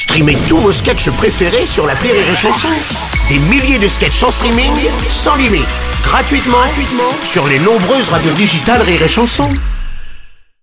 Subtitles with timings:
[0.00, 2.68] Streamez tous vos sketchs préférés sur la Rire et Chanson.
[3.28, 4.72] Des milliers de sketchs en streaming,
[5.10, 5.66] sans limite,
[6.02, 9.46] gratuitement, gratuitement sur les nombreuses radios digitales Rire et Chanson.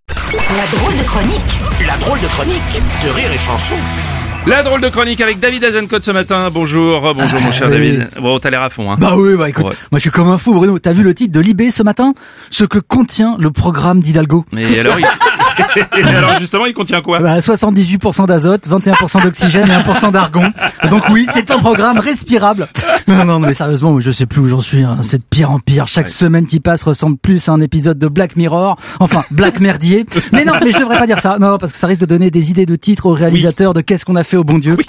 [0.10, 3.76] La drôle de chronique La drôle de chronique de Rire et Chanson.
[4.48, 6.50] La drôle de chronique avec David Azencote ce matin.
[6.52, 7.98] Bonjour, bonjour mon cher Ah, oui.
[7.98, 8.08] David.
[8.20, 8.96] Bon, t'as l'air à fond, hein.
[8.98, 9.76] Bah oui, bah écoute, Ouais.
[9.92, 10.80] moi je suis comme un fou Bruno.
[10.80, 12.14] T'as vu le titre de Libé ce matin?
[12.50, 14.46] Ce que contient le programme d'Hidalgo.
[14.52, 15.06] Mais alors, il...
[15.98, 20.52] Et alors justement, il contient quoi Bah, 78% d'azote, 21% d'oxygène et 1% d'argon.
[20.90, 22.68] Donc oui, c'est un programme respirable.
[23.08, 24.84] Non, non, mais sérieusement, je sais plus où j'en suis.
[24.84, 24.98] hein.
[25.02, 25.88] C'est de pire en pire.
[25.88, 26.12] Chaque Ouais.
[26.12, 28.78] semaine qui passe ressemble plus à un épisode de Black Mirror.
[29.00, 30.06] Enfin, Black Merdier.
[30.32, 31.38] Mais non, mais je devrais pas dire ça.
[31.40, 34.06] Non, parce que ça risque de donner des idées de titres aux réalisateurs de Qu'est-ce
[34.06, 34.78] qu'on a fait au bon Dieu.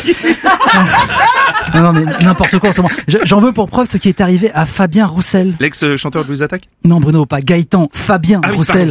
[1.75, 2.95] Non, non, mais n'importe quoi en ce moment.
[3.07, 5.55] Je- J'en veux pour preuve ce qui est arrivé à Fabien Roussel.
[5.61, 8.91] L'ex-chanteur de Louise Attaque Non, Bruno, pas Gaëtan, Fabien Ah oui, Roussel.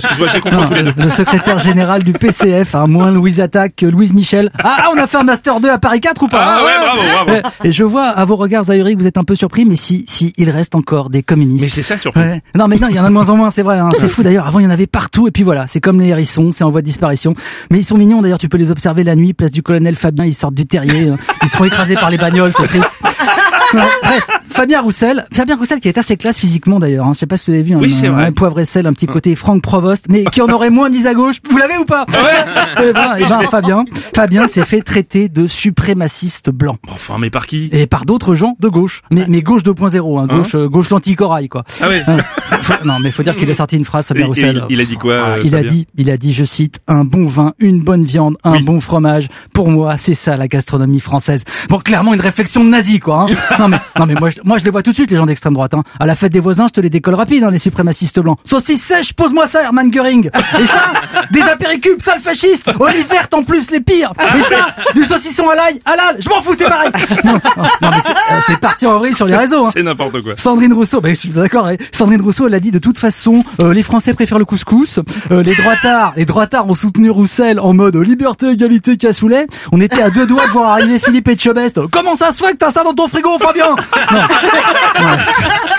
[0.51, 0.93] Non, tous les deux.
[0.97, 4.51] Le secrétaire général du PCF, hein, moins Louise Attaque que Louise Michel.
[4.63, 7.01] Ah, on a fait un Master 2 à Paris 4 ou pas Ah ouais, bravo,
[7.25, 7.47] bravo.
[7.63, 10.05] Et je vois à vos regards ahuris que vous êtes un peu surpris, mais si,
[10.07, 11.63] si, il reste encore des communistes.
[11.63, 11.95] Mais c'est ça.
[12.15, 12.41] Ouais.
[12.55, 13.79] Non mais non, il y en a de moins en moins, c'est vrai.
[13.79, 13.89] Hein.
[13.97, 14.47] C'est fou d'ailleurs.
[14.47, 15.27] Avant, il y en avait partout.
[15.27, 17.33] Et puis voilà, c'est comme les hérissons, c'est en voie de disparition.
[17.71, 18.39] Mais ils sont mignons d'ailleurs.
[18.39, 20.25] Tu peux les observer la nuit, place du colonel Fabien.
[20.25, 21.09] Ils sortent du terrier.
[21.09, 21.17] hein.
[21.43, 22.46] Ils se font écraser par les bagnoles.
[22.55, 22.97] C'est triste.
[23.73, 24.27] Bref,
[24.57, 27.05] Fabien Roussel, Fabien Roussel qui est assez classe physiquement d'ailleurs.
[27.05, 27.11] Hein.
[27.13, 27.75] Je sais pas si vous l'avez vu.
[27.75, 28.25] Oui, un- c'est vrai.
[28.25, 31.05] un poivre et sel, un petit côté Franck Provost, mais qui en aurait moins mis
[31.05, 31.35] à gauche.
[31.47, 36.49] Vous l'avez ou pas Eh ben, eh ben, Fabien, Fabien s'est fait traiter de suprémaciste
[36.49, 39.03] blanc Enfin, mais par qui et par d'autres gens de gauche.
[39.11, 41.63] Mais, mais gauche 2.0, hein, gauche, euh, gauche l'anti-corail, quoi.
[41.79, 42.01] Ah ouais.
[42.07, 42.17] Hein,
[42.63, 44.63] faut- non, mais faut dire qu'il a sorti une phrase, Fabien Et- Roussel.
[44.69, 46.79] il, il a dit quoi Ah, euh, il a dit, il a dit, je cite,
[46.87, 48.63] un bon vin, une bonne viande, un Oui.
[48.63, 49.27] bon fromage.
[49.53, 51.43] Pour moi, c'est ça la gastronomie française.
[51.69, 53.27] Bon, clairement une réflexion de nazi, quoi.
[53.29, 53.35] Hein.
[53.59, 55.25] Non mais, non mais moi, je, moi je les vois tout de suite les gens
[55.25, 55.73] d'extrême droite.
[55.73, 55.83] Hein.
[55.99, 58.39] À la fête des voisins, je te les décolle rapide, hein, les suprémacistes blancs.
[58.43, 60.29] Saucisse sèche, pose-moi ça, Hermann Göring.
[60.59, 60.85] Et ça,
[61.31, 62.71] des apéricubes, sale fasciste.
[62.79, 64.13] Olive verte en plus, les pires.
[64.37, 66.15] Et ça, du saucisson à l'ail, halal.
[66.19, 66.89] Je m'en fous, c'est pareil.
[67.23, 67.39] Non, non,
[67.81, 69.65] non, mais c'est euh, c'est parti en vrille sur les réseaux.
[69.65, 69.69] Hein.
[69.73, 70.33] C'est n'importe quoi.
[70.37, 71.67] Sandrine Rousseau, ben, je suis d'accord.
[71.67, 71.75] hein.
[71.91, 74.99] Sandrine Rousseau, elle a dit de toute façon, euh, les Français préfèrent le couscous.
[75.31, 79.47] Euh, les droitards, les droitards ont soutenu Roussel en mode liberté, égalité, cassoulet.
[79.71, 81.79] On était à deux doigts de voir arriver Philippe Etchebest.
[81.91, 83.75] Comment ça se fait que t'as ça dans ton frigo, Fabien?
[84.11, 84.21] Non.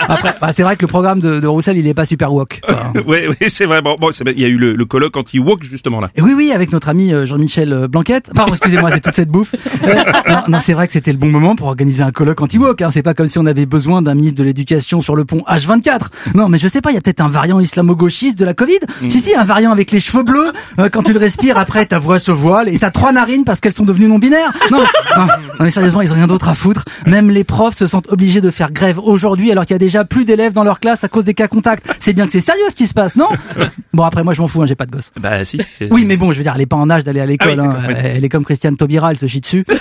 [0.08, 2.60] Après, bah, c'est vrai que le programme de, de Roussel, il est pas super woke.
[2.68, 3.82] Enfin, Ouais, ouais, c'est vrai.
[3.82, 6.10] Bon, bon, c'est- il y a eu le, le colloque anti-woke justement là.
[6.16, 8.30] Et oui, oui, avec notre ami euh, Jean-Michel euh, Blanquette.
[8.34, 9.54] Pardon, excusez-moi, c'est toute cette bouffe.
[9.84, 9.94] Euh,
[10.28, 12.80] non, non, c'est vrai que c'était le bon moment pour organiser un colloque anti-woke.
[12.82, 12.90] Hein.
[12.90, 16.06] C'est pas comme si on avait besoin d'un ministre de l'Éducation sur le pont H24.
[16.34, 18.78] Non, mais je sais pas, il y a peut-être un variant islamo-gauchiste de la Covid.
[19.08, 20.52] Si, si, un variant avec les cheveux bleus.
[20.78, 23.60] euh, quand tu le respires, après, ta voix se voile et t'as trois narines parce
[23.60, 24.52] qu'elles sont devenues non-binaires.
[24.70, 24.78] Non,
[25.16, 25.28] non, non,
[25.60, 26.84] mais sérieusement, ils ont rien d'autre à foutre.
[27.06, 30.04] Même les profs se sentent obligés de faire grève aujourd'hui alors qu'il y a déjà
[30.04, 31.86] plus d'élèves dans leur classe à cause des cas contacts.
[31.98, 33.28] C'est bien que c'est sérieux ce qui se passe, non
[33.92, 35.10] Bon, après, moi, je m'en fous, hein, j'ai pas de gosse.
[35.20, 35.58] Bah si.
[35.90, 37.58] Oui, mais bon, je veux dire, elle est pas en âge d'aller à l'école.
[37.58, 37.84] Ah oui, hein.
[37.88, 37.94] oui.
[37.98, 39.64] Elle est comme Christiane Taubira, elle se chie dessus.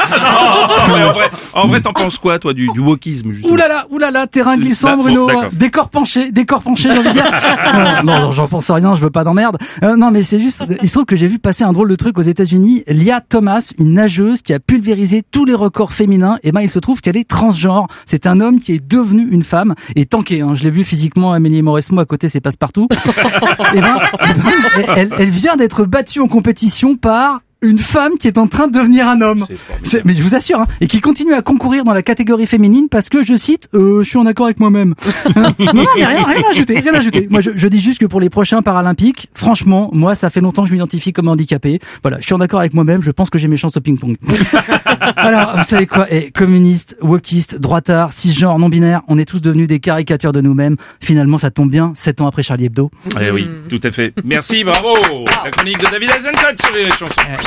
[0.90, 3.68] Oh, ouais, en vrai, en vrai, t'en penses quoi, toi, du, du wokisme Ouh là
[3.68, 5.28] là, ouh là là, terrain glissant, Bah, bon, Bruno.
[5.28, 5.46] d'accord.
[5.54, 7.26] décor penché, décor penché, j'ai envie de dire.
[8.04, 9.58] non, non, j'en pense rien, je veux pas d'emmerde.
[9.84, 11.96] Euh, non, mais c'est juste, il se trouve que j'ai vu passer un drôle de
[11.96, 12.84] truc aux États-Unis.
[12.88, 16.38] Lia Thomas, une nageuse qui a pulvérisé tous les records féminins.
[16.44, 17.88] Et ben, il se trouve qu'elle est transgenre.
[18.06, 20.42] C'est un homme qui est devenu une femme et tanké.
[20.42, 20.56] Hein.
[20.56, 22.88] Je l'ai vu physiquement, Amélie Mauresmo à côté, c'est passe-partout.
[23.76, 24.00] et ben,
[24.96, 28.78] elle, elle vient d'être battue en compétition par une femme qui est en train de
[28.78, 29.46] devenir un homme.
[29.84, 32.88] C'est mais je vous assure, hein, et qui continue à concourir dans la catégorie féminine
[32.90, 34.94] parce que je cite, euh, je suis en accord avec moi-même.
[35.36, 37.28] non, non, mais rien, rien à ajouter, rien à ajouter.
[37.30, 40.64] Moi, je, je dis juste que pour les prochains Paralympiques, franchement, moi, ça fait longtemps
[40.64, 41.80] que je m'identifie comme handicapé.
[42.04, 43.02] Voilà, je suis en accord avec moi-même.
[43.02, 44.18] Je pense que j'ai mes chances au ping-pong.
[45.16, 49.80] Alors, vous savez quoi Et communistes, wokistes, droitards, cisgenres, non-binaires, on est tous devenus des
[49.80, 50.76] caricatures de nous-mêmes.
[51.00, 52.92] Finalement, ça tombe bien, sept ans après Charlie Hebdo.
[53.20, 54.14] Eh oui, tout à fait.
[54.24, 54.94] Merci, bravo.
[55.44, 57.47] La chronique de David Azencote sur les chansons.